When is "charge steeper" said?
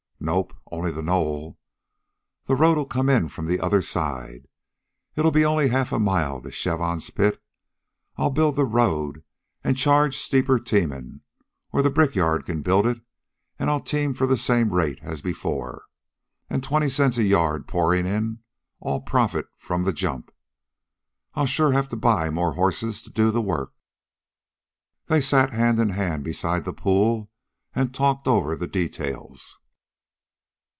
9.73-10.59